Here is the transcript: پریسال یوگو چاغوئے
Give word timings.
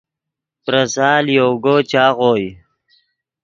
پریسال 0.63 1.23
یوگو 1.37 1.75
چاغوئے 1.89 2.49